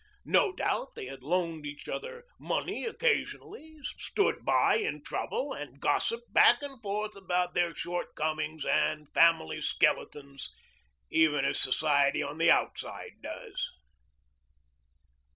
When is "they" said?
0.95-1.05